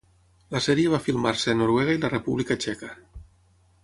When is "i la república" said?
1.97-2.59